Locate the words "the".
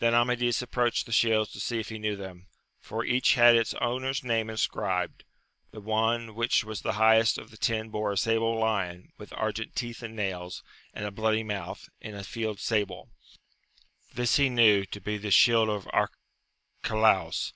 1.06-1.12, 5.70-5.80, 6.82-6.94, 7.52-7.56, 15.16-15.30